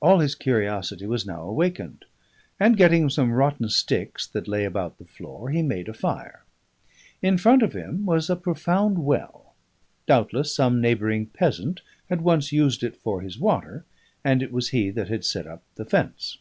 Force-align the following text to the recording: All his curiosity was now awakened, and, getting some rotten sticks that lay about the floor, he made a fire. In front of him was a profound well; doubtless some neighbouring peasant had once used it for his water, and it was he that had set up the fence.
All 0.00 0.18
his 0.18 0.34
curiosity 0.34 1.06
was 1.06 1.24
now 1.24 1.42
awakened, 1.42 2.04
and, 2.58 2.76
getting 2.76 3.08
some 3.08 3.30
rotten 3.30 3.68
sticks 3.68 4.26
that 4.26 4.48
lay 4.48 4.64
about 4.64 4.98
the 4.98 5.04
floor, 5.04 5.50
he 5.50 5.62
made 5.62 5.88
a 5.88 5.94
fire. 5.94 6.42
In 7.22 7.38
front 7.38 7.62
of 7.62 7.72
him 7.72 8.04
was 8.04 8.28
a 8.28 8.34
profound 8.34 9.04
well; 9.04 9.54
doubtless 10.04 10.52
some 10.52 10.80
neighbouring 10.80 11.26
peasant 11.26 11.80
had 12.10 12.22
once 12.22 12.50
used 12.50 12.82
it 12.82 12.96
for 12.96 13.20
his 13.20 13.38
water, 13.38 13.84
and 14.24 14.42
it 14.42 14.50
was 14.50 14.70
he 14.70 14.90
that 14.90 15.06
had 15.06 15.24
set 15.24 15.46
up 15.46 15.62
the 15.76 15.84
fence. 15.84 16.38